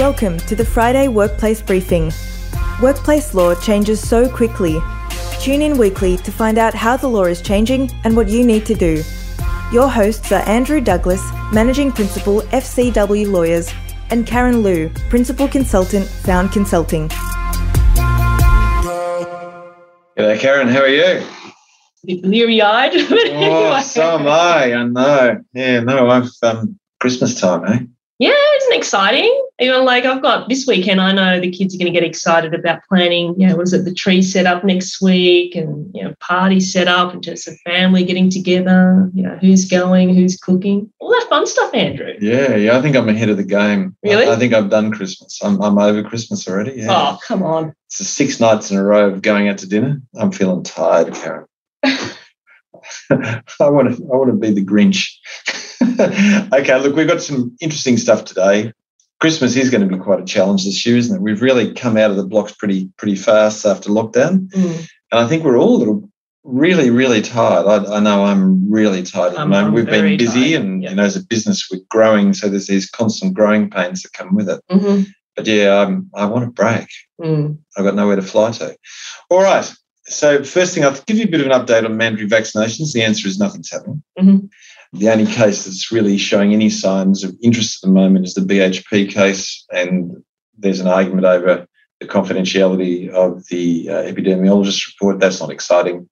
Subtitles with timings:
[0.00, 2.10] Welcome to the Friday Workplace Briefing.
[2.80, 4.78] Workplace law changes so quickly.
[5.40, 8.64] Tune in weekly to find out how the law is changing and what you need
[8.64, 9.02] to do.
[9.70, 13.70] Your hosts are Andrew Douglas, Managing Principal, FCW Lawyers,
[14.08, 17.10] and Karen Luu, Principal Consultant, Found Consulting.
[20.16, 20.68] G'day, Karen.
[20.68, 21.26] How are you?
[22.06, 22.92] bit leery eyed.
[22.94, 24.72] oh, so am I.
[24.72, 25.44] I know.
[25.52, 27.80] Yeah, no, I've um, Christmas time, eh?
[28.20, 29.48] Yeah, isn't exciting?
[29.58, 32.06] You know, like I've got this weekend, I know the kids are going to get
[32.06, 35.90] excited about planning, you know, what is it, the tree set up next week and,
[35.94, 40.14] you know, party set up and just a family getting together, you know, who's going,
[40.14, 42.12] who's cooking, all that fun stuff, Andrew.
[42.20, 43.96] Yeah, yeah, I think I'm ahead of the game.
[44.02, 44.26] Really?
[44.26, 45.40] I, I think I've done Christmas.
[45.42, 46.72] I'm, I'm over Christmas already.
[46.72, 46.88] Yeah.
[46.90, 47.74] Oh, come on.
[47.86, 49.98] It's the six nights in a row of going out to dinner.
[50.14, 51.46] I'm feeling tired, Karen.
[53.10, 55.08] I want to I want to be the Grinch.
[56.52, 58.72] okay, look, we've got some interesting stuff today.
[59.20, 61.22] Christmas is going to be quite a challenge this year, isn't it?
[61.22, 64.88] We've really come out of the blocks pretty pretty fast after lockdown, Mm.
[65.12, 66.10] and I think we're all a little
[66.42, 67.66] really really tired.
[67.66, 69.68] I, I know I'm really tired at the I'm- moment.
[69.68, 70.90] I'm We've been busy, tired, and yeah.
[70.90, 74.34] you know, as a business, we're growing, so there's these constant growing pains that come
[74.34, 74.60] with it.
[74.70, 75.02] hmm
[75.36, 76.88] But yeah, um, I want a break.
[77.20, 77.58] Mm.
[77.76, 78.74] I've got nowhere to fly to.
[79.28, 79.70] All right.
[80.04, 82.92] So first thing, I'll give you a bit of an update on mandatory vaccinations.
[82.92, 84.02] The answer is nothing's happening.
[84.18, 84.48] Mhm.
[84.92, 88.40] The only case that's really showing any signs of interest at the moment is the
[88.40, 90.22] BHP case, and
[90.58, 91.66] there's an argument over
[92.00, 95.20] the confidentiality of the uh, epidemiologist report.
[95.20, 96.08] That's not exciting.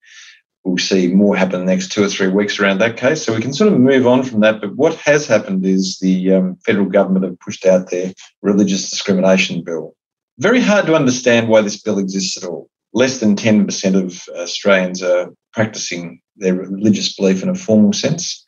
[0.64, 3.24] We'll see more happen the next two or three weeks around that case.
[3.24, 4.60] So we can sort of move on from that.
[4.60, 9.64] But what has happened is the um, federal government have pushed out their religious discrimination
[9.64, 9.94] bill.
[10.38, 12.68] Very hard to understand why this bill exists at all.
[12.92, 18.44] Less than 10% of Australians are practicing their religious belief in a formal sense.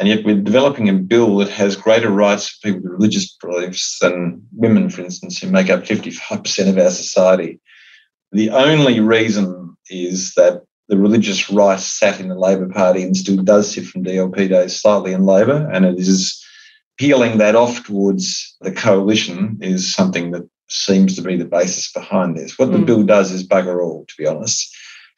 [0.00, 3.98] And yet we're developing a bill that has greater rights for people with religious beliefs
[4.00, 7.60] than women, for instance, who make up 55% of our society.
[8.32, 13.36] The only reason is that the religious right sat in the Labor Party and still
[13.36, 16.42] does sit from DLP days slightly in Labor, and it is
[16.98, 22.36] peeling that off towards the coalition is something that seems to be the basis behind
[22.38, 22.58] this.
[22.58, 22.86] What the Mm.
[22.86, 24.74] bill does is bugger all, to be honest.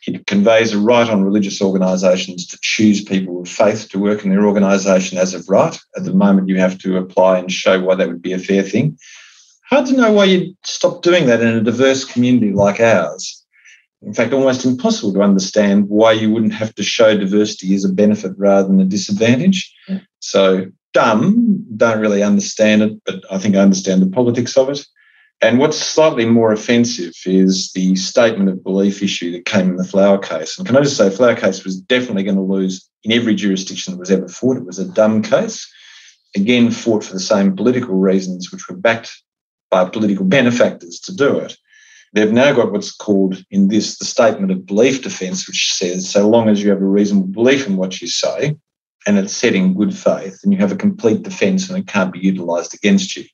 [0.07, 4.31] It conveys a right on religious organisations to choose people of faith to work in
[4.31, 5.79] their organisation as of right.
[5.97, 8.62] At the moment, you have to apply and show why that would be a fair
[8.62, 8.99] thing.
[9.71, 13.45] Hard to know why you'd stop doing that in a diverse community like ours.
[14.03, 17.93] In fact, almost impossible to understand why you wouldn't have to show diversity as a
[17.93, 19.73] benefit rather than a disadvantage.
[20.19, 24.85] So, dumb, don't really understand it, but I think I understand the politics of it.
[25.41, 29.82] And what's slightly more offensive is the statement of belief issue that came in the
[29.82, 30.56] Folau case.
[30.56, 33.93] And can I just say, Folau case was definitely going to lose in every jurisdiction
[33.93, 34.56] that was ever fought.
[34.56, 35.69] It was a dumb case.
[36.37, 39.12] Again, fought for the same political reasons, which were backed
[39.70, 41.56] by political benefactors to do it.
[42.12, 46.28] They've now got what's called in this the statement of belief defence, which says so
[46.28, 48.56] long as you have a reasonable belief in what you say
[49.06, 52.12] and it's said in good faith, then you have a complete defence and it can't
[52.12, 53.25] be utilised against you.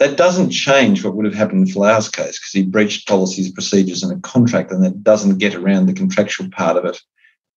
[0.00, 4.02] That doesn't change what would have happened in Folau's case because he breached policies, procedures,
[4.02, 6.98] and a contract, and that doesn't get around the contractual part of it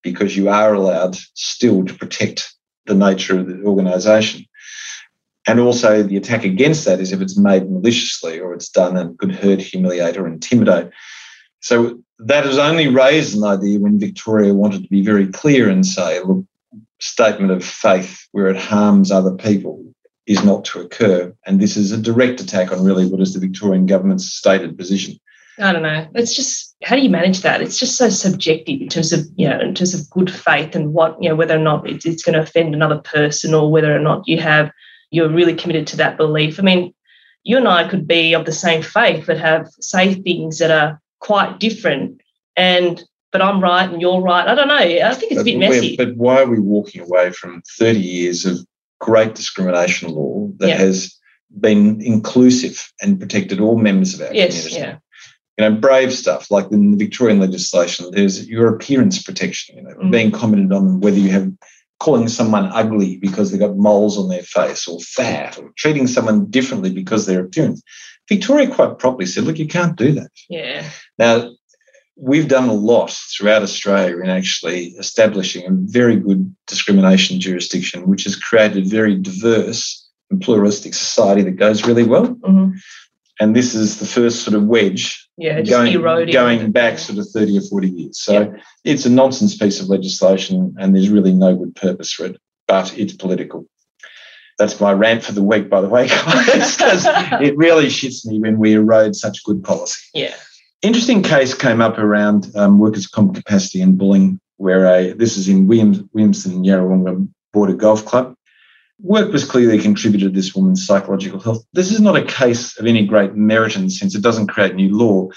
[0.02, 4.44] because you are allowed still to protect the nature of the organisation.
[5.46, 9.18] And also, the attack against that is if it's made maliciously or it's done and
[9.18, 10.90] could hurt, humiliate, or intimidate.
[11.60, 15.84] So that has only raised an idea when Victoria wanted to be very clear and
[15.84, 16.44] say, look,
[17.00, 19.93] statement of faith where it harms other people
[20.26, 21.34] is not to occur.
[21.46, 25.18] And this is a direct attack on really what is the Victorian government's stated position.
[25.58, 26.06] I don't know.
[26.14, 27.62] It's just how do you manage that?
[27.62, 30.92] It's just so subjective in terms of you know in terms of good faith and
[30.92, 33.94] what you know whether or not it's, it's going to offend another person or whether
[33.94, 34.72] or not you have
[35.10, 36.58] you're really committed to that belief.
[36.58, 36.92] I mean,
[37.44, 41.00] you and I could be of the same faith but have say things that are
[41.20, 42.20] quite different,
[42.56, 44.48] and but I'm right and you're right.
[44.48, 44.76] I don't know.
[44.76, 45.96] I think it's a bit messy.
[45.96, 48.66] But why are we walking away from 30 years of
[49.10, 50.78] great discrimination law that Yeah.
[50.86, 51.14] has
[51.66, 54.76] been inclusive and protected all members of our Yes, community?
[54.80, 54.96] yeah,
[55.56, 59.94] you know, brave stuff like in the Victorian legislation, there's your appearance protection, you know,
[60.02, 60.10] Mm.
[60.10, 61.48] being commented on whether you have
[62.00, 66.38] calling someone ugly because they've got moles on their face or fat or treating someone
[66.50, 67.80] differently because their appearance.
[68.28, 70.30] Victoria quite properly said, look, you can't do that.
[70.50, 70.82] yeah.
[71.18, 71.34] Now,
[72.16, 78.24] we've done a lot throughout Australia in actually establishing a very good discrimination jurisdiction, which
[78.24, 82.26] has created a very diverse and pluralistic society that goes really well.
[82.26, 82.70] hmm
[83.40, 86.00] And this is the first sort of wedge Yeah, going,
[86.30, 88.20] going back sort of 30 or 40 years.
[88.20, 88.56] So Yeah.
[88.84, 92.36] it's a nonsense piece of legislation and there's really no good purpose for it,
[92.68, 93.66] but it's political.
[94.56, 97.06] That's my rant for the week, by the way, guys, because
[97.42, 100.00] it really shits me when we erode such good policy.
[100.14, 100.34] Yeah.
[100.84, 105.48] Interesting case came up around um, workers' comp capacity and bullying, where a this is
[105.48, 108.34] in Williams, Williamson Yarrawonga Border Golf Club.
[109.00, 111.64] Work was clearly contributed to this woman's psychological health.
[111.72, 114.94] This is not a case of any great merit in sense it doesn't create new
[114.94, 115.30] law.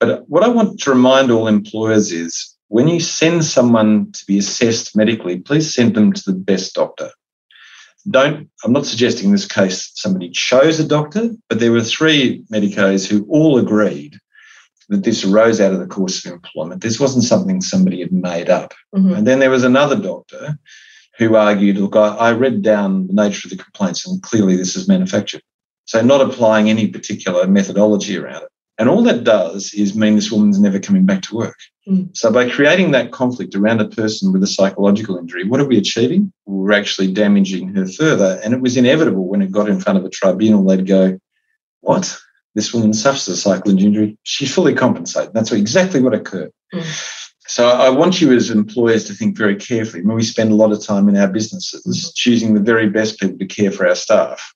[0.00, 4.38] But what I want to remind all employers is when you send someone to be
[4.38, 7.10] assessed medically, please send them to the best doctor.
[8.08, 12.46] Don't, I'm not suggesting in this case somebody chose a doctor, but there were three
[12.48, 14.18] medicos who all agreed
[14.88, 16.82] that this arose out of the course of employment.
[16.82, 18.72] This wasn't something somebody had made up.
[18.94, 19.14] Mm-hmm.
[19.14, 20.58] And then there was another doctor
[21.18, 24.76] who argued, look, I, I read down the nature of the complaints and clearly this
[24.76, 25.42] is manufactured.
[25.86, 28.48] So not applying any particular methodology around it.
[28.78, 31.56] And all that does is mean this woman's never coming back to work.
[31.88, 32.14] Mm.
[32.14, 35.78] So by creating that conflict around a person with a psychological injury, what are we
[35.78, 36.32] achieving?
[36.44, 38.38] We're actually damaging her further.
[38.44, 41.18] And it was inevitable when it got in front of a tribunal, they'd go,
[41.80, 42.18] what?
[42.56, 44.18] This woman suffers a psychological injury.
[44.22, 45.34] She's fully compensated.
[45.34, 46.50] That's exactly what occurred.
[46.72, 47.22] Mm.
[47.46, 50.02] So I want you as employers to think very carefully.
[50.02, 52.10] I mean, we spend a lot of time in our businesses mm-hmm.
[52.14, 54.54] choosing the very best people to care for our staff.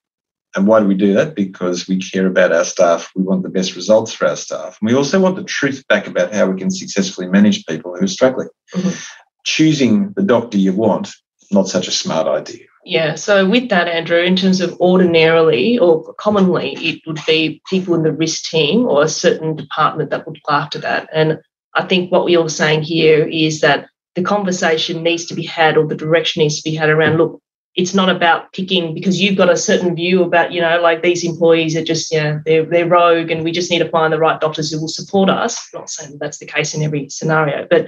[0.56, 1.36] And why do we do that?
[1.36, 3.10] Because we care about our staff.
[3.14, 4.78] We want the best results for our staff.
[4.80, 8.04] And we also want the truth back about how we can successfully manage people who
[8.04, 8.48] are struggling.
[8.74, 8.98] Mm-hmm.
[9.44, 11.10] Choosing the doctor you want,
[11.52, 12.64] not such a smart idea.
[12.84, 13.14] Yeah.
[13.14, 18.02] So with that, Andrew, in terms of ordinarily or commonly, it would be people in
[18.02, 21.08] the risk team or a certain department that would look after that.
[21.12, 21.38] And
[21.74, 25.76] I think what we're all saying here is that the conversation needs to be had
[25.76, 27.40] or the direction needs to be had around look,
[27.76, 31.22] it's not about picking because you've got a certain view about, you know, like these
[31.22, 34.18] employees are just, you know, they're, they're rogue and we just need to find the
[34.18, 35.68] right doctors who will support us.
[35.72, 37.86] I'm not saying that's the case in every scenario, but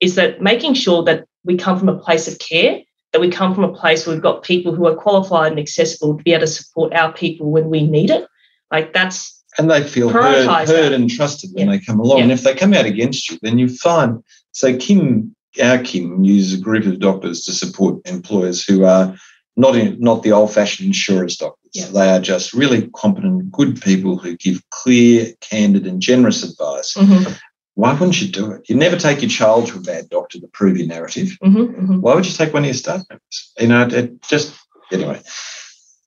[0.00, 2.80] is that making sure that we come from a place of care,
[3.12, 6.16] that we come from a place where we've got people who are qualified and accessible
[6.16, 8.26] to be able to support our people when we need it.
[8.70, 11.76] Like that's and they feel heard, heard and trusted when yeah.
[11.76, 12.18] they come along.
[12.18, 12.24] Yeah.
[12.24, 14.22] And if they come out against you, then you find.
[14.52, 19.16] So Kim, our Kim, uses a group of doctors to support employers who are
[19.56, 21.58] not in, not the old-fashioned insurance doctors.
[21.74, 21.86] Yeah.
[21.86, 26.94] They are just really competent, good people who give clear, candid, and generous advice.
[26.94, 27.32] Mm-hmm.
[27.74, 28.68] Why wouldn't you do it?
[28.68, 31.36] You never take your child to a bad doctor to prove your narrative.
[31.42, 32.00] Mm-hmm, mm-hmm.
[32.00, 33.52] Why would you take one of your staff members?
[33.58, 34.54] You know, it just
[34.92, 35.22] anyway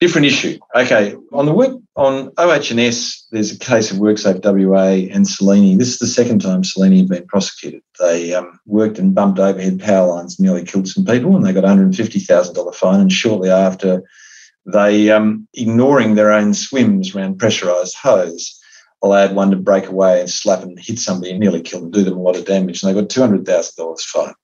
[0.04, 0.58] different issue.
[0.74, 5.78] Okay, on the work on OH&S, there's a case of WorkSafe WA and Selene.
[5.78, 7.82] This is the second time Selene have been prosecuted.
[7.98, 11.64] They um, worked and bumped overhead power lines, nearly killed some people, and they got
[11.64, 13.00] $150,000 fine.
[13.00, 14.02] And shortly after,
[14.66, 18.60] they, um, ignoring their own swims around pressurised hose,
[19.04, 22.02] allowed one to break away and slap and hit somebody and nearly kill them, do
[22.02, 24.34] them a lot of damage, and they got $200,000 fine.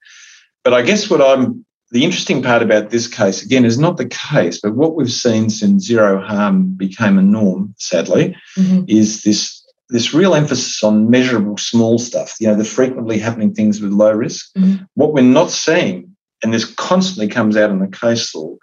[0.63, 4.07] But I guess what I'm the interesting part about this case, again, is not the
[4.07, 8.85] case, but what we've seen since zero harm became a norm, sadly, mm-hmm.
[8.87, 9.57] is this
[9.89, 14.13] this real emphasis on measurable small stuff, you know, the frequently happening things with low
[14.13, 14.49] risk.
[14.57, 14.85] Mm-hmm.
[14.95, 16.15] What we're not seeing,
[16.45, 18.55] and this constantly comes out in the case law,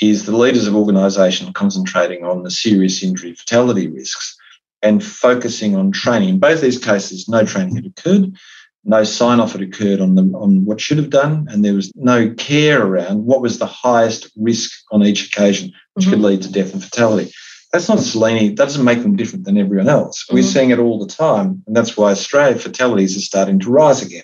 [0.00, 4.35] is the leaders of organisation concentrating on the serious injury fatality risks
[4.82, 6.28] and focusing on training.
[6.28, 8.32] In both these cases, no training had occurred
[8.86, 11.92] no sign off had occurred on them on what should have done, and there was
[11.96, 16.14] no care around what was the highest risk on each occasion, which mm-hmm.
[16.14, 17.32] could lead to death and fatality.
[17.72, 18.54] That's not Selene.
[18.54, 20.24] That doesn't make them different than everyone else.
[20.24, 20.34] Mm-hmm.
[20.36, 24.02] We're seeing it all the time, and that's why Australia fatalities are starting to rise
[24.02, 24.22] again,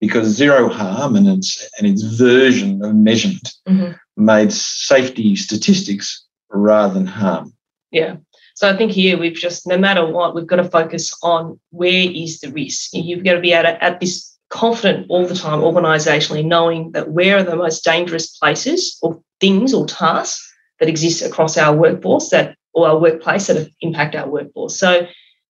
[0.00, 3.92] because zero harm and its and its version of measurement mm-hmm.
[4.22, 7.54] made safety statistics rather than harm.
[7.92, 8.16] Yeah.
[8.54, 12.10] So I think here we've just, no matter what, we've got to focus on where
[12.10, 12.90] is the risk.
[12.92, 17.10] You've got to be able to, at this confident all the time organisationally, knowing that
[17.10, 20.46] where are the most dangerous places or things or tasks
[20.78, 24.78] that exist across our workforce that or our workplace that impact our workforce.
[24.78, 25.06] So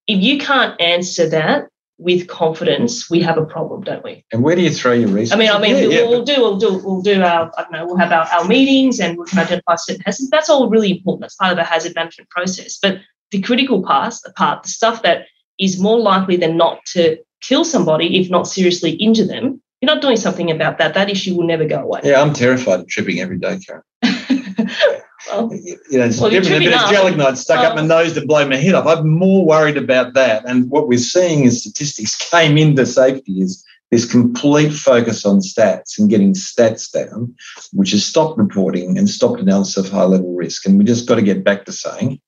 [0.06, 1.68] if you can't answer that,
[2.02, 4.24] with confidence, we have a problem, don't we?
[4.32, 5.32] And where do you throw your resources?
[5.32, 6.08] I mean, I mean, yeah, we'll, yeah.
[6.08, 9.00] we'll, do, we'll do, we'll do our, I don't know, we'll have our, our meetings
[9.00, 10.30] and we can identify certain hazards.
[10.30, 11.22] That's all really important.
[11.22, 12.78] That's part of the hazard management process.
[12.80, 12.98] But
[13.30, 15.26] the critical part, the part, the stuff that
[15.58, 20.02] is more likely than not to kill somebody, if not seriously injure them, you're not
[20.02, 20.94] doing something about that.
[20.94, 22.00] That issue will never go away.
[22.04, 23.82] Yeah, I'm terrified of tripping every day, Karen.
[25.28, 26.64] well, you know, it's well, different.
[26.64, 27.86] A bit of gelignite stuck up my oh.
[27.86, 28.86] nose to blow my head off.
[28.86, 30.44] I'm more worried about that.
[30.46, 35.98] And what we're seeing as statistics came into safety is this complete focus on stats
[35.98, 37.34] and getting stats down,
[37.72, 40.66] which has stopped reporting and stopped analysis of high level risk.
[40.66, 42.20] And we just got to get back to saying,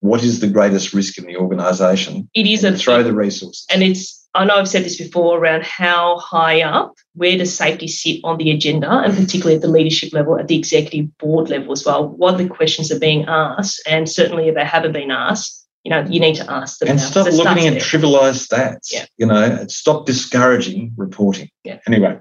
[0.00, 2.28] what is the greatest risk in the organisation?
[2.34, 5.64] It is a throw the resources, and it's I know I've said this before around
[5.64, 10.12] how high up, where does safety sit on the agenda, and particularly at the leadership
[10.12, 12.08] level, at the executive board level as well.
[12.08, 16.04] What the questions are being asked, and certainly if they haven't been asked, you know,
[16.08, 16.90] you need to ask them.
[16.90, 18.92] And now, stop looking at trivialized stats.
[18.92, 19.06] Yeah.
[19.16, 21.50] You know, stop discouraging reporting.
[21.64, 21.80] Yeah.
[21.86, 22.18] Anyway,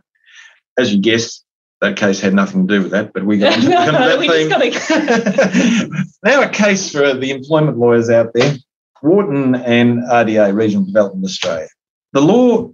[0.78, 1.46] as you guessed,
[1.82, 4.50] that case had nothing to do with that, but we got into, that theme.
[4.50, 8.56] just gotta, now, a case for the employment lawyers out there
[9.01, 11.68] Wharton and RDA, Regional Development Australia.
[12.13, 12.72] The law,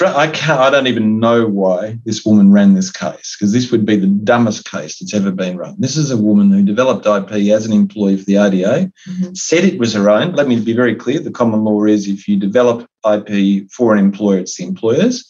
[0.00, 3.84] I, can't, I don't even know why this woman ran this case, because this would
[3.86, 5.76] be the dumbest case that's ever been run.
[5.78, 9.36] This is a woman who developed IP as an employee for the RDA, Mhm.
[9.36, 10.34] said it was her own.
[10.34, 13.98] Let me be very clear the common law is if you develop IP for an
[13.98, 15.24] employer, it's the employer's.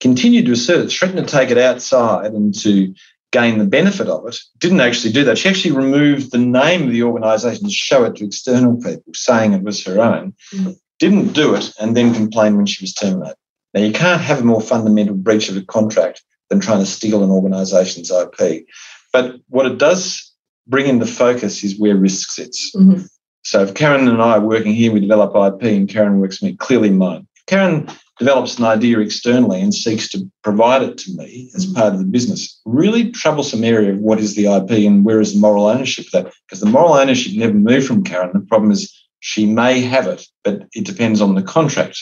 [0.00, 2.92] Continued to assert it, threatened to take it outside and to
[3.30, 5.38] gain the benefit of it, didn't actually do that.
[5.38, 9.52] She actually removed the name of the organisation to show it to external people, saying
[9.54, 10.34] it was her own.
[10.52, 10.76] Mhm.
[11.02, 13.34] Didn't do it and then complained when she was terminated.
[13.74, 17.24] Now, you can't have a more fundamental breach of a contract than trying to steal
[17.24, 18.66] an organisation's IP.
[19.12, 20.32] But what it does
[20.68, 22.70] bring into focus is where risk sits.
[22.76, 23.08] Mhm.
[23.42, 26.52] So if Karen and I are working here, we develop IP and Karen works with
[26.52, 27.26] me, clearly mine.
[27.34, 27.88] If Karen
[28.20, 31.74] develops an idea externally and seeks to provide it to me as Mhm.
[31.74, 35.32] part of the business, really troublesome area of what is the IP and where is
[35.34, 36.32] the moral ownership of that?
[36.46, 38.30] Because the moral ownership never moved from Karen.
[38.32, 38.88] The problem is
[39.22, 41.96] she may have it, but it depends on the contract.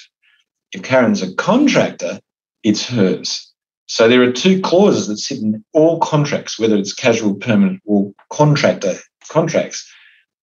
[0.72, 2.18] If Karen's a contractor,
[2.62, 3.52] it's hers.
[3.86, 8.12] So there are two clauses that sit in all contracts, whether it's casual, permanent, or
[8.32, 8.94] contractor
[9.28, 9.86] contracts,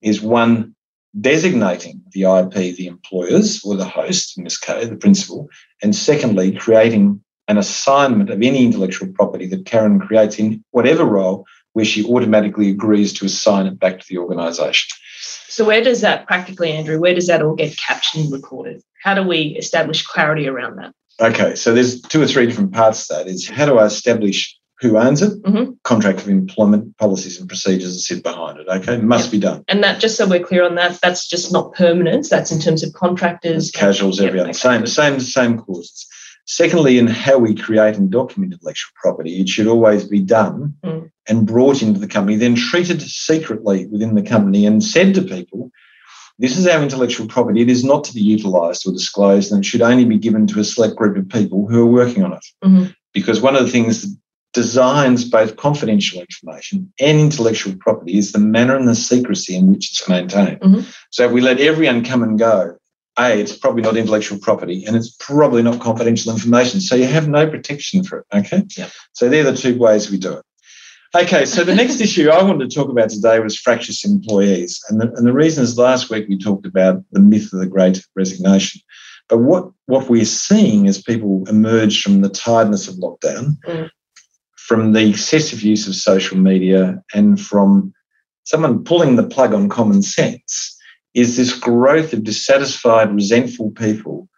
[0.03, 0.75] is one
[1.19, 5.49] designating the IP, the employers or the host, in this case, the principal,
[5.81, 11.43] and secondly, creating an assignment of any intellectual property that Karen creates in whatever role
[11.73, 14.89] where she automatically agrees to assign it back to the organisation.
[15.57, 16.99] So where does that practically, Andrew?
[16.99, 18.83] Where does that all get captioned and recorded?
[19.01, 20.93] How do we establish clarity around that?
[21.19, 23.27] Okay, so there's two or three different parts to that.
[23.27, 25.41] Is how do I establish who owns it?
[25.41, 25.77] Mhm.
[25.83, 28.67] Contract of employment policies and procedures that sit behind it.
[28.67, 29.63] Okay, must be done.
[29.67, 32.29] And that, just so we're clear on that, that's just not permanence.
[32.29, 34.49] That's in terms of contractors, Casuals, every Yep, other.
[34.51, 34.59] okay.
[34.59, 36.05] Same, same, same clauses.
[36.47, 41.11] Secondly, in how we create and document intellectual property, it should always be done Mm.
[41.27, 45.71] and brought into the company, then treated secretly within the company and said to people,
[46.39, 47.61] this is our intellectual property.
[47.61, 50.59] It is not to be utilised or disclosed, and it should only be given to
[50.59, 52.45] a select group of people who are working on it.
[52.63, 52.93] Mhm.
[53.13, 54.15] Because one of the things that
[54.53, 59.91] designs both confidential information and intellectual property is the manner and the secrecy in which
[59.91, 60.61] it's maintained.
[60.61, 60.85] Mhm.
[61.11, 62.75] So if we let everyone come and go,
[63.19, 66.79] A, it's probably not intellectual property and it's probably not confidential information.
[66.81, 68.25] So you have no protection for it.
[68.33, 68.63] Okay.
[68.77, 68.91] Yep.
[69.13, 70.43] So they're the two ways we do it.
[71.15, 74.83] Okay, so the next issue I wanted to talk about today was fractious employees.
[74.89, 77.65] And the, and the reason is last week we talked about the myth of the
[77.65, 78.81] great resignation.
[79.29, 83.89] But what, what we're seeing is people emerge from the tiredness of lockdown, Mm.
[84.57, 87.93] from the excessive use of social media, and from
[88.43, 90.76] someone pulling the plug on common sense,
[91.17, 94.29] is this growth of dissatisfied, resentful people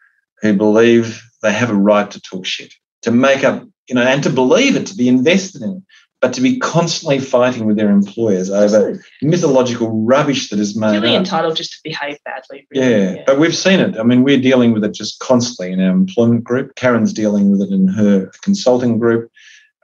[0.42, 4.24] who believe they have a right to talk shit, to make up, you know, and
[4.24, 5.84] to believe it, to be invested in,
[6.22, 9.00] but to be constantly fighting with their employers over Absolutely.
[9.22, 11.04] mythological rubbish that is made up.
[11.04, 12.66] entitled just to behave badly.
[12.72, 13.16] really.
[13.16, 13.98] Yeah, but we've seen it.
[13.98, 16.76] I mean, we're dealing with it just constantly in our employment group.
[16.76, 19.30] Karen's dealing with it in her consulting group.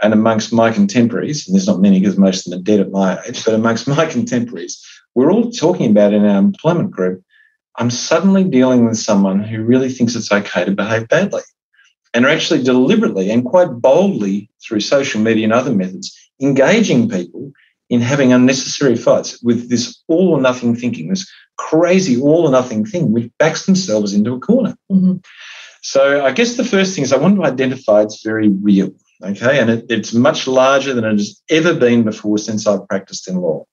[0.02, 2.92] And amongst my contemporaries, and there's not many because most of them are dead at
[2.92, 4.84] my age, but amongst my contemporaries,
[5.16, 7.24] we're all talking about in our employment group.
[7.78, 11.42] I'm suddenly dealing with someone who really thinks it's okay to behave badly
[12.14, 17.52] and are actually deliberately and quite boldly through social media and other methods engaging people
[17.90, 22.86] in having unnecessary fights with this all or nothing thinking, this crazy all or nothing
[22.86, 24.76] thing, which backs themselves into a corner.
[24.92, 25.24] Mhm.
[25.82, 28.92] So I guess the first thing is I want to identify it's very real,
[29.26, 29.60] okay?
[29.60, 33.38] And it, it's much larger than it has ever been before since I've practiced in
[33.38, 33.66] law.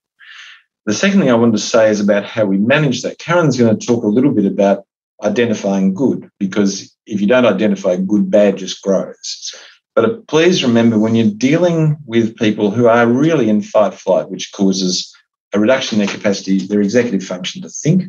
[0.87, 3.19] The second thing I wanted to say is about how we manage that.
[3.19, 4.85] Karen's going to talk a little bit about
[5.23, 9.55] identifying good, because if you don't identify good, bad just grows.
[9.95, 14.51] But please remember when you're dealing with people who are really in fight flight, which
[14.53, 15.15] causes
[15.53, 18.05] a reduction in their capacity, their executive function to think,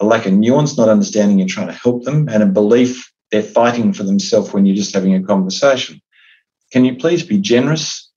[0.00, 3.42] a lack of nuance, not understanding you're trying to help them, and a belief they're
[3.42, 6.02] fighting for themselves when you're just having a conversation.
[6.72, 8.10] Can you please be generous,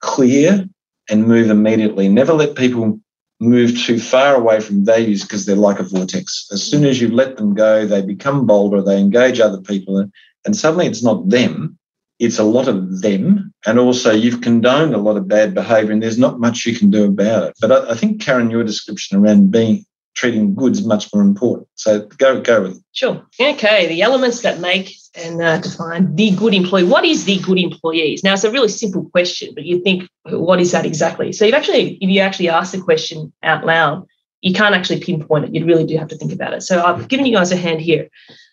[0.00, 0.68] clear,
[1.08, 2.08] and move immediately?
[2.08, 3.00] Never let people
[3.40, 6.48] move too far away from values because they're like a vortex.
[6.52, 10.08] As soon as you let them go, they become bolder, they engage other people,
[10.44, 11.78] and suddenly it's not them,
[12.18, 13.52] it's a lot of them.
[13.66, 16.90] And also, you've condoned a lot of bad behavior, and there's not much you can
[16.90, 17.54] do about it.
[17.60, 19.84] But I, I think, Karen, your description around being
[20.14, 21.68] treating goods much more important.
[21.74, 22.82] So go go with it.
[22.92, 23.24] Sure.
[23.38, 23.86] Okay.
[23.86, 26.84] The elements that make and uh, define the good employee.
[26.84, 28.22] What is the good employees?
[28.22, 31.32] Now it's a really simple question, but you think, what is that exactly?
[31.32, 34.06] So if actually, if you actually ask the question out loud,
[34.42, 35.54] you can't actually pinpoint it.
[35.54, 36.62] You really do have to think about it.
[36.62, 38.08] So I've given you guys a hand here.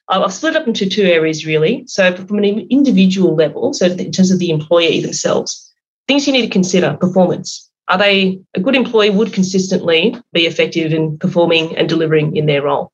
[0.10, 1.84] I've split up into two areas really.
[1.88, 5.72] So from an individual level, so in terms of the employee themselves,
[6.08, 7.70] things you need to consider: performance.
[7.90, 9.10] Are they a good employee?
[9.10, 12.92] Would consistently be effective in performing and delivering in their role.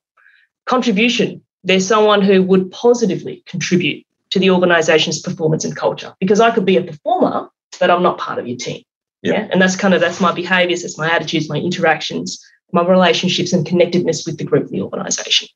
[0.66, 1.42] Contribution.
[1.64, 6.14] They're someone who would positively contribute to the organization's performance and culture.
[6.20, 7.50] Because I could be a performer,
[7.80, 8.84] but I'm not part of your team.
[9.22, 9.34] Yeah.
[9.34, 9.48] yeah?
[9.52, 13.66] And that's kind of that's my behaviors, that's my attitudes, my interactions, my relationships and
[13.66, 15.48] connectedness with the group and the organization.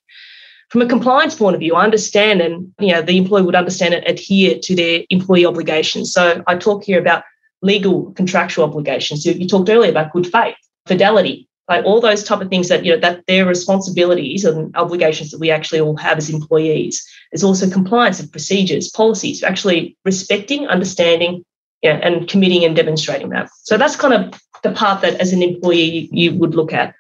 [0.70, 3.94] From a compliance point of view, I understand and you know the employee would understand
[3.94, 6.12] and adhere to their employee obligations.
[6.12, 7.24] So I talk here about
[7.62, 9.26] legal contractual obligations.
[9.26, 10.56] You talked earlier about good faith,
[10.88, 15.32] fidelity, like all those type of things that you know that their responsibilities and obligations
[15.32, 17.06] that we actually all have as employees.
[17.32, 21.46] There's also compliance of procedures, policies, actually respecting, understanding,
[21.82, 23.50] yeah, and committing and demonstrating that.
[23.64, 26.96] So that's kind of the part that as an employee you would look at.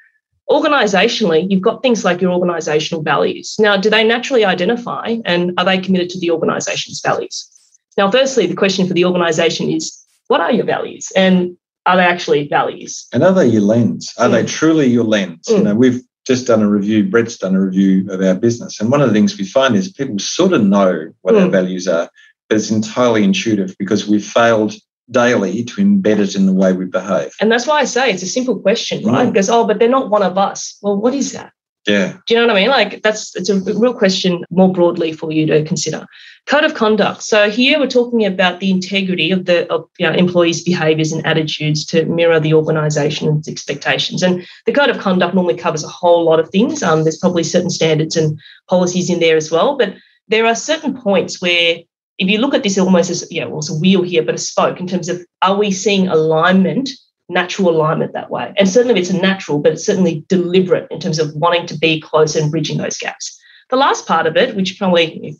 [0.50, 3.55] Organizationally, you've got things like your organizational values.
[3.60, 7.50] Now, do they naturally identify and are they committed to the organization's values?
[7.98, 11.12] Now, firstly, the question for the organization is what are your values?
[11.15, 13.08] And are they actually values?
[13.13, 14.13] And are they your lens?
[14.18, 14.32] Are mm.
[14.32, 15.48] they truly your lens?
[15.48, 15.58] Mm.
[15.58, 18.80] You know, we've just done a review, Brett's done a review of our business.
[18.80, 21.44] And one of the things we find is people sort of know what mm.
[21.44, 22.10] our values are,
[22.48, 24.74] but it's entirely intuitive because we've failed
[25.12, 27.34] daily to embed it in the way we behave.
[27.42, 29.25] And that's why I say it's a simple question, right?
[29.25, 30.78] Because, oh, but they're not one of us.
[30.82, 31.52] Well, what is that?
[31.88, 32.18] Yeah.
[32.25, 32.70] Do you know what I mean?
[32.70, 36.06] Like that's it's a real question more broadly for you to consider.
[36.46, 37.24] Code of conduct.
[37.24, 41.25] So here we're talking about the integrity of the of, you know, employees' behaviours and
[41.25, 44.24] attitudes to mirror the organisation's expectations.
[44.24, 46.84] And the code of conduct normally covers a whole lot of things.
[46.84, 49.94] Um, there's probably certain standards and policies in there as well, but
[50.28, 51.80] there are certain points where
[52.18, 54.38] if you look at this almost as yeah, well, it's a wheel here, but a
[54.38, 56.90] spoke in terms of are we seeing alignment,
[57.34, 58.54] natural alignment that way?
[58.58, 62.00] And certainly it's a natural, but it's certainly deliberate in terms of wanting to be
[62.00, 63.40] close and bridging those gaps.
[63.70, 65.38] The last part of it, which probably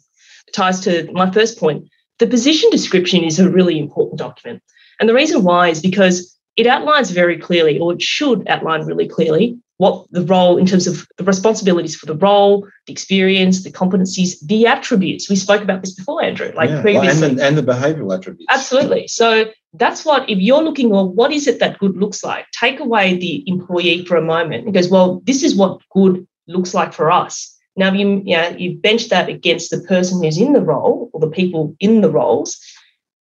[0.54, 1.88] ties to my first point,
[2.20, 4.62] the position description is a really important document.
[5.00, 9.08] And the reason why is because it outlines very clearly, or it should outline really
[9.08, 13.72] clearly, what the role in terms of the responsibilities for the role, the experience, the
[13.72, 15.30] competencies, the attributes.
[15.30, 17.30] We spoke about this before, Andrew, like yeah, previously.
[17.30, 18.46] And, the, and the behavioral attributes.
[18.50, 19.08] Absolutely.
[19.08, 22.46] So that's what, if you're looking, well, what is it that good looks like?
[22.52, 26.74] Take away the employee for a moment and goes, well, this is what good looks
[26.74, 27.50] like for us.
[27.76, 31.20] Now, you, you, know, you bench that against the person who's in the role or
[31.20, 32.60] the people in the roles.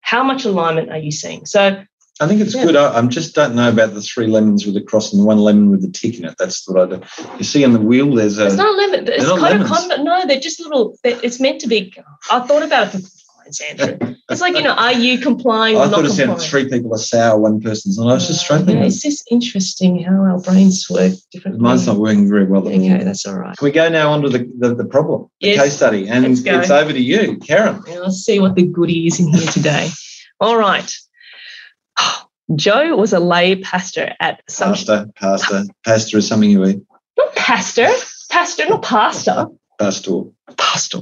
[0.01, 1.45] How much alignment are you seeing?
[1.45, 1.81] So
[2.21, 2.65] I think it's yeah.
[2.65, 2.75] good.
[2.75, 5.39] I, I, just don't know about the three lemons with a cross and the one
[5.39, 6.35] lemon with the tick in it.
[6.37, 7.03] That's what I do.
[7.37, 8.45] You see on the wheel, there's a.
[8.45, 9.07] It's not a lemon.
[9.07, 10.03] It's kind of conduct.
[10.03, 10.97] No, they're just little.
[11.03, 11.93] They're, it's meant to be.
[12.29, 13.09] I thought about it for
[13.51, 14.15] compliance, Andrew.
[14.29, 15.77] It's like you know, are you complying?
[15.77, 18.09] I thought it sounded three people are sour, one person's not.
[18.09, 18.77] I was just oh, struggling.
[18.77, 21.61] Yeah, it's just interesting how our brains work differently.
[21.61, 22.67] Mine's not working very well.
[22.67, 23.55] Okay, that's all right.
[23.57, 25.63] Can we go now on to the, the, the problem, the yes.
[25.63, 27.81] case study, and it's over to you, Karen.
[27.87, 29.89] Yeah, let's see what the goodie is in here today.
[30.39, 30.91] all right.
[32.55, 35.07] Joe was a lay pastor at some pastor.
[35.15, 35.63] Pastor.
[35.85, 36.81] Pastor is something you eat.
[37.17, 37.87] Not pastor.
[38.29, 39.47] Pastor, not pastor.
[39.79, 40.23] Pastor.
[40.57, 40.99] Pastor.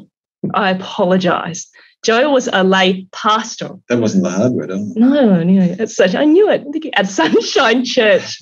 [0.54, 1.68] I apologize.
[2.04, 3.72] Joe was a lay pastor.
[3.90, 6.16] That wasn't the hard word, No, no, it's such.
[6.16, 6.66] I knew it.
[6.94, 8.42] At Sunshine Church,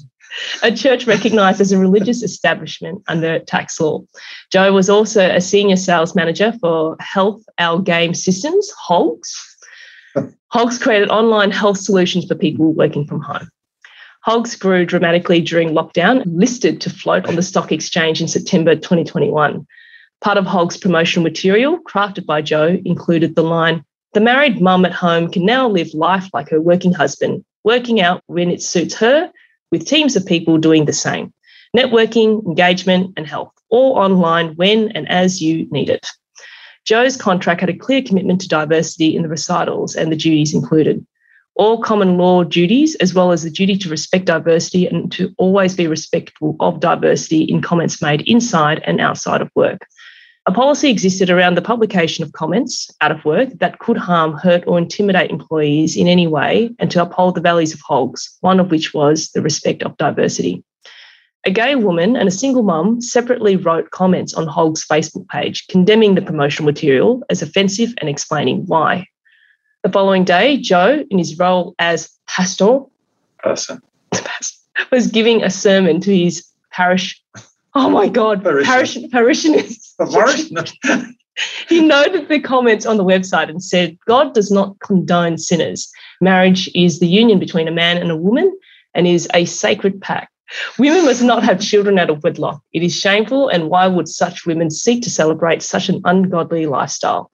[0.61, 4.03] a church recognised as a religious establishment under tax law.
[4.51, 9.57] Joe was also a senior sales manager for Health Our Game Systems, HOGS,
[10.49, 13.49] Hogs created online health solutions for people working from home.
[14.21, 19.65] Hogs grew dramatically during lockdown, listed to float on the stock exchange in September 2021.
[20.21, 24.93] Part of Hogg's promotional material, crafted by Joe, included the line The married mum at
[24.93, 29.31] home can now live life like her working husband, working out when it suits her,
[29.71, 31.33] with teams of people doing the same.
[31.75, 36.07] Networking, engagement, and health, all online when and as you need it.
[36.85, 41.05] Joe's contract had a clear commitment to diversity in the recitals and the duties included.
[41.55, 45.75] All common law duties, as well as the duty to respect diversity and to always
[45.75, 49.85] be respectful of diversity in comments made inside and outside of work.
[50.47, 54.63] A policy existed around the publication of comments out of work that could harm, hurt,
[54.65, 58.71] or intimidate employees in any way and to uphold the values of HOGS, one of
[58.71, 60.63] which was the respect of diversity.
[61.45, 66.15] A gay woman and a single mum separately wrote comments on Hog's Facebook page condemning
[66.15, 69.05] the promotional material as offensive and explaining why.
[69.83, 72.79] The following day, Joe, in his role as pastor,
[73.39, 73.81] Person.
[74.91, 77.21] was giving a sermon to his parish
[77.75, 79.11] Oh my God, Parishioners.
[79.11, 79.86] parishioners.
[81.67, 85.91] He noted the comments on the website and said, God does not condone sinners.
[86.21, 88.57] Marriage is the union between a man and a woman
[88.93, 90.31] and is a sacred pact.
[90.79, 92.61] Women must not have children out of wedlock.
[92.71, 97.31] It is shameful, and why would such women seek to celebrate such an ungodly lifestyle?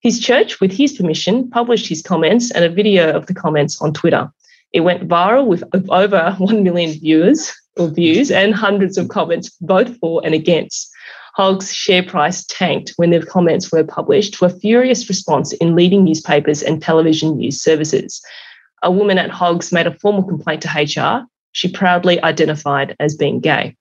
[0.00, 3.94] His church, with his permission, published his comments and a video of the comments on
[3.94, 4.30] Twitter.
[4.72, 9.96] It went viral with over 1 million viewers or views and hundreds of comments, both
[9.98, 10.89] for and against.
[11.40, 16.04] Hogg's share price tanked when the comments were published to a furious response in leading
[16.04, 18.20] newspapers and television news services.
[18.82, 21.26] A woman at Hogg's made a formal complaint to HR.
[21.52, 23.74] She proudly identified as being gay.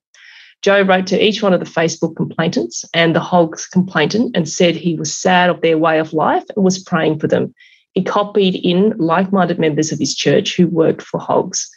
[0.61, 4.77] Joe wrote to each one of the Facebook complainants and the Hogg's complainant and said
[4.77, 7.53] he was sad of their way of life and was praying for them.
[7.93, 11.69] He copied in like minded members of his church who worked for Hogg's.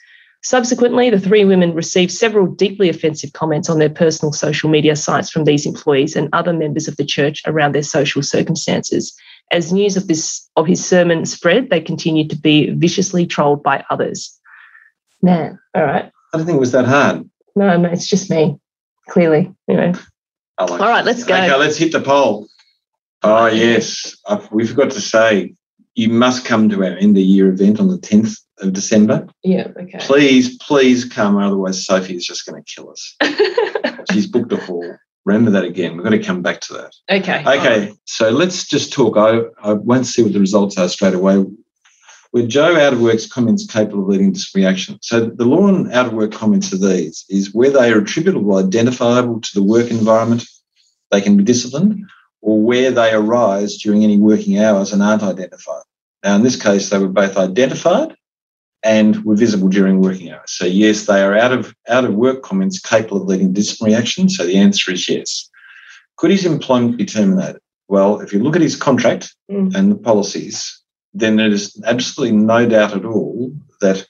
[0.44, 5.30] Subsequently, the three women received several deeply offensive comments on their personal social media sites
[5.30, 9.14] from these employees and other members of the church around their social circumstances.
[9.52, 13.84] As news of this of his sermon spread, they continued to be viciously trolled by
[13.88, 14.36] others.
[15.20, 16.10] Man, all right.
[16.32, 17.28] I don't think it was that hard.
[17.54, 18.58] No, no, it's just me.
[19.08, 19.94] Clearly, anyway.
[20.58, 21.34] I like All right, let's go.
[21.34, 22.48] Okay, let's hit the poll.
[23.22, 24.16] Oh, yes.
[24.26, 25.54] I, we forgot to say,
[25.94, 29.26] you must come to our end of year event on the 10th of December.
[29.42, 29.98] Yeah, okay.
[30.00, 31.36] Please, please come.
[31.36, 33.16] Otherwise, Sophie is just going to kill us.
[34.12, 34.96] She's booked a hall.
[35.24, 35.94] Remember that again.
[35.94, 36.94] We've got to come back to that.
[37.10, 37.40] okay.
[37.40, 39.16] Okay, so let's just talk.
[39.16, 41.44] I, I won't see what the results are straight away.
[42.32, 44.98] With Joe out of work's comments capable of leading to reaction.
[45.02, 48.56] So the law on out of work comments are these is where they are attributable,
[48.56, 50.44] identifiable to the work environment,
[51.10, 52.08] they can be disciplined,
[52.40, 55.82] or where they arise during any working hours and aren't identified.
[56.24, 58.16] Now, in this case, they were both identified
[58.84, 60.50] and were visible during working hours.
[60.50, 64.00] So yes, they are out of out of work comments capable of leading to disciplinary
[64.00, 64.28] action.
[64.28, 65.48] So the answer is yes.
[66.16, 67.60] Could his employment be terminated?
[67.88, 69.74] Well, if you look at his contract Mm.
[69.74, 70.80] and the policies,
[71.12, 74.06] then there is absolutely no doubt at all that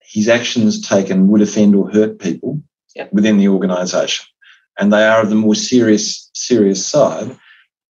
[0.00, 2.60] his actions taken would offend or hurt people
[2.96, 3.12] Yep.
[3.12, 4.26] within the organisation,
[4.78, 7.36] and they are of the more serious serious side,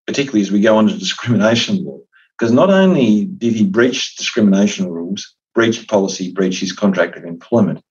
[0.07, 1.99] particularly as we go on to discrimination law.
[2.39, 7.83] Because not only did he breach discrimination rules, breach policy, breach his contract of employment,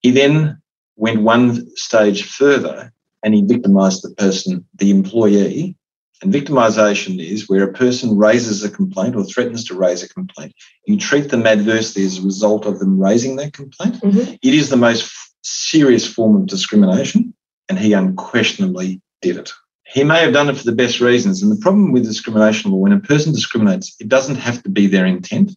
[0.00, 0.60] he then
[0.96, 5.76] went one stage further and he victimised the person, the employee.
[6.22, 10.52] And victimisation is where a person raises a complaint or threatens to raise a complaint.
[10.86, 14.02] You treat them adversely as a result of them raising that complaint.
[14.02, 14.38] Mhm.
[14.42, 15.10] It is the most
[15.42, 17.32] serious form of discrimination,
[17.70, 19.50] and he unquestionably did it.
[19.86, 21.42] He may have done it for the best reasons.
[21.42, 24.86] And the problem with discrimination law, when a person discriminates, it doesn't have to be
[24.86, 25.56] their intent.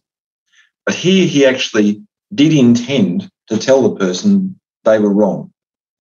[0.86, 2.02] But here he actually
[2.34, 5.52] did intend to tell the person they were wrong,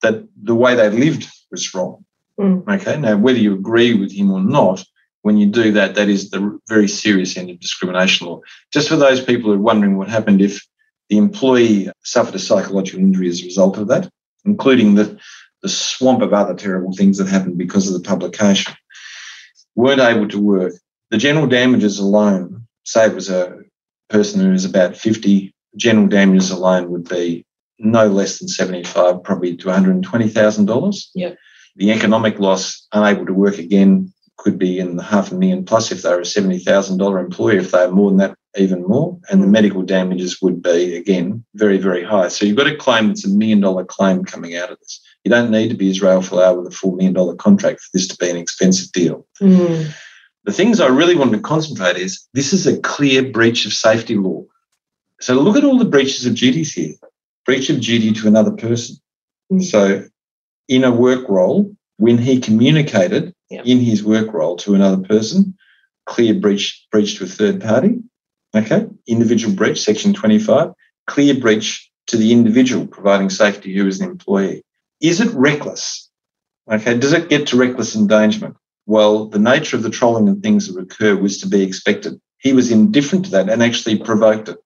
[0.02, 2.06] that the way they lived was wrong.
[2.40, 2.68] Mm.
[2.68, 3.00] Okay.
[3.00, 4.84] Now, whether you agree with him or not,
[5.22, 8.42] when you do that, that is the very serious end of discrimination law.
[8.72, 10.66] Just for those people who are wondering what happened if
[11.10, 14.10] the employee suffered a psychological injury as a result of that,
[14.46, 15.18] including the,
[15.62, 18.74] the swamp of other terrible things that happened because of the publication,
[19.76, 20.74] weren't able to work.
[21.10, 23.63] The general damages alone, say it was a
[24.14, 27.46] person who is about 50, general damages alone would be
[27.80, 31.06] no less than 75, probably to $120,000.
[31.16, 31.38] Yep.
[31.76, 35.92] The economic loss, unable to work again, could be in the half a million plus
[35.92, 37.58] if they're a $70,000 employee.
[37.58, 39.18] If they're more than that, even more.
[39.30, 42.28] And the medical damages would be, again, very, very high.
[42.28, 45.02] So you've got a claim that's a million dollar claim coming out of this.
[45.24, 48.18] You don't need to be Israel Folau with a $4 million contract for this to
[48.18, 49.26] be an expensive deal.
[49.42, 49.94] Mm.
[50.46, 54.16] The things I really want to concentrate is this is a clear breach of safety
[54.16, 54.44] law.
[55.22, 56.96] So look at all the breaches of duties here.
[57.46, 58.98] Breach of duty to another person.
[59.52, 59.64] Mm.
[59.64, 60.04] So
[60.68, 63.62] in a work role, when he communicated Yeah.
[63.64, 65.56] in his work role to another person,
[66.06, 68.00] clear breach breach to a third party.
[68.56, 68.86] Okay.
[69.08, 70.72] Individual breach, section 25.
[71.08, 74.64] Clear breach to the individual providing safety who is the employee.
[75.00, 76.10] Is it reckless?
[76.70, 76.98] Okay.
[76.98, 78.56] Does it get to reckless endangerment?
[78.86, 82.20] Well, the nature of the trolling and things that occur was to be expected.
[82.40, 84.58] He was indifferent to that and actually provoked it.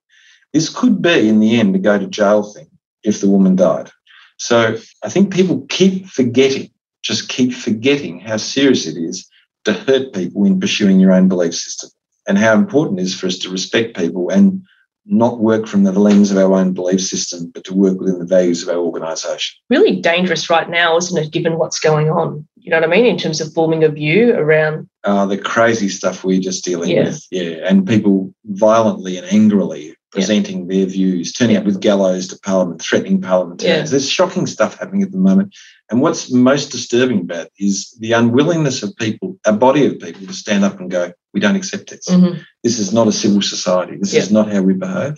[0.52, 2.68] This could be, in the end, a go to jail thing
[3.04, 3.90] if the woman died.
[4.38, 6.70] So I think people keep forgetting,
[7.02, 9.28] just keep forgetting how serious it is
[9.64, 11.90] to hurt people in pursuing your own belief system
[12.26, 14.62] and how important it is for us to respect people and
[15.08, 18.26] not work from the lens of our own belief system, but to work within the
[18.26, 19.56] values of our organisation.
[19.70, 22.46] Really dangerous right now, isn't it, given what's going on?
[22.56, 23.06] You know what I mean?
[23.06, 27.04] In terms of forming a view around, uh, the crazy stuff we're just dealing Yeah.
[27.04, 27.26] with.
[27.30, 27.66] Yeah.
[27.66, 33.20] And people violently and angrily presenting their views, turning up with gallows to Parliament, threatening
[33.20, 33.88] parliamentarians.
[33.88, 33.90] Yeah.
[33.90, 35.54] There's shocking stuff happening at the moment.
[35.90, 40.26] And what's most disturbing about it is the unwillingness of people, a body of people,
[40.26, 42.06] to stand up and go, we don't accept this.
[42.08, 42.40] Mhm.
[42.62, 43.96] This is not a civil society.
[43.98, 45.16] This is not how we behave.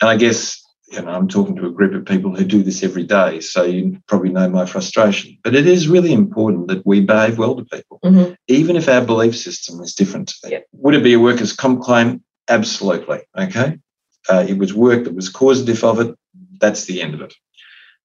[0.00, 2.82] And I guess, you know, I'm talking to a group of people who do this
[2.82, 5.38] every day, so you probably know my frustration.
[5.44, 8.34] But it is really important that we behave well to people, Mhm.
[8.48, 10.32] even if our belief system is different.
[10.48, 10.60] Yeah.
[10.72, 12.22] Would it be a workers' comp claim?
[12.48, 13.20] Absolutely.
[13.38, 13.78] Okay.
[14.28, 16.14] Uh, it was work that was causative of it.
[16.60, 17.32] That's the end of it.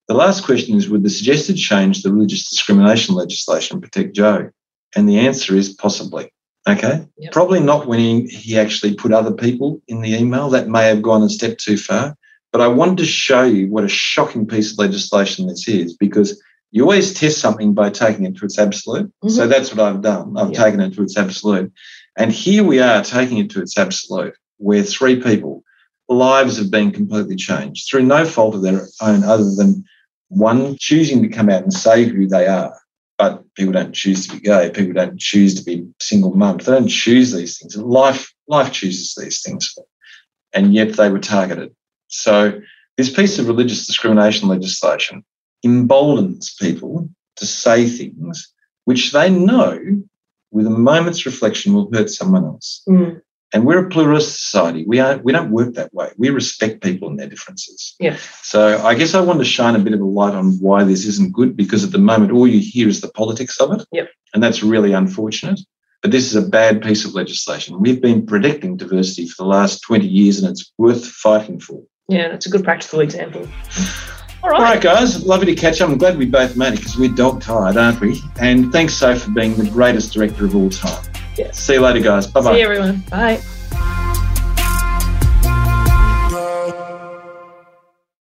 [0.08, 4.50] The last question is Would the suggested change the religious discrimination legislation protect Joe?
[4.96, 6.32] And the answer is possibly.
[6.68, 7.06] Okay.
[7.18, 7.32] Yep.
[7.32, 10.50] Probably not when he, he actually put other people in the email.
[10.50, 12.16] That may have gone a step too far.
[12.52, 16.42] But I wanted to show you what a shocking piece of legislation this is because
[16.72, 19.12] you always test something by taking it to its absolute.
[19.28, 19.50] So Mhm.
[19.50, 20.38] that's what I've done.
[20.38, 20.64] I've Yeah.
[20.64, 21.72] taken it to its absolute.
[22.18, 25.64] And here we are taking it to its absolute, where three people,
[26.08, 29.84] lives have been completely changed through no fault of their own other than
[30.30, 32.78] one choosing to come out and say who they are.
[33.18, 34.70] But people don't choose to be gay.
[34.72, 36.66] People don't choose to be single mums.
[36.66, 37.78] They don't choose these things.
[37.78, 39.74] Life, life chooses these things.
[40.54, 41.74] And yet they were targeted.
[42.08, 42.60] So
[42.98, 45.24] this piece of religious discrimination legislation
[45.64, 48.52] emboldens people to say things
[48.86, 49.80] which they know
[50.52, 52.82] with a moment's reflection will hurt someone else.
[52.88, 53.22] Mm.
[53.54, 54.84] And we're a pluralist society.
[54.86, 56.12] We are we don't work that way.
[56.18, 57.96] We respect people and their differences.
[58.00, 58.18] Yeah.
[58.42, 61.06] So I guess I want to shine a bit of a light on why this
[61.06, 63.88] isn't good because at the moment all you hear is the politics of it.
[63.92, 64.10] Yep.
[64.34, 65.60] And that's really unfortunate.
[66.02, 67.80] But this is a bad piece of legislation.
[67.80, 71.82] We've been predicting diversity for the last 20 years and it's worth fighting for.
[72.08, 73.48] Yeah, it's a good practical example.
[74.44, 74.76] All All right.
[74.76, 75.24] right, guys.
[75.26, 75.90] Lovely to catch up.
[75.90, 78.22] I'm glad we both made it because we're dog tired, aren't we?
[78.40, 81.04] And thanks, So, for being the greatest director of all time.
[81.38, 81.60] Yes.
[81.60, 82.28] See you later, guys.
[82.28, 82.54] Bye bye.
[82.56, 83.04] See everyone.
[83.10, 83.42] Bye.